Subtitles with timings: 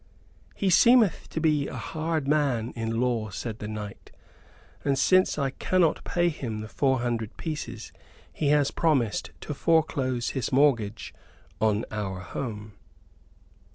[0.55, 4.09] "He seemeth to be a hard man in law," said the knight;
[4.83, 7.93] "and since I cannot pay him the four hundred pieces
[8.33, 11.13] he has promised to foreclose his mortgage
[11.59, 12.73] on our home."